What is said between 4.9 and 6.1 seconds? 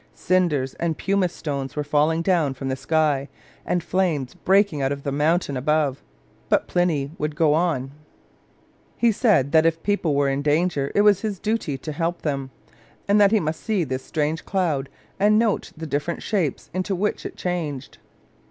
of the mountain above.